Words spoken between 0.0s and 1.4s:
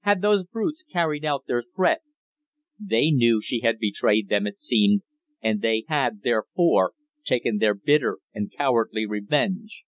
Had those brutes carried